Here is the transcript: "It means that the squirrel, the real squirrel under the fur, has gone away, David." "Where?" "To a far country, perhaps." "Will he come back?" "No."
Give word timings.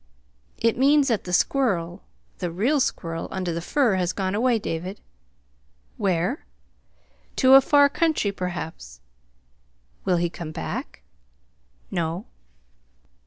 "It 0.57 0.79
means 0.79 1.09
that 1.09 1.25
the 1.25 1.31
squirrel, 1.31 2.01
the 2.39 2.49
real 2.49 2.79
squirrel 2.79 3.27
under 3.29 3.53
the 3.53 3.61
fur, 3.61 3.97
has 3.97 4.13
gone 4.13 4.33
away, 4.33 4.57
David." 4.57 4.99
"Where?" 5.97 6.43
"To 7.35 7.53
a 7.53 7.61
far 7.61 7.87
country, 7.87 8.31
perhaps." 8.31 8.99
"Will 10.03 10.17
he 10.17 10.27
come 10.27 10.51
back?" 10.51 11.03
"No." 11.91 12.25